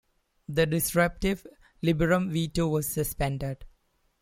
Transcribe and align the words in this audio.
The 0.49 0.65
disruptive 0.65 1.45
liberum 1.83 2.31
veto 2.31 2.67
was 2.67 2.91
suspended. 2.91 3.65